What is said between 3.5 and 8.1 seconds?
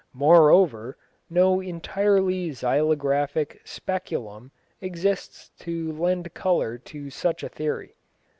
Speculum exists to lend colour to such a theory.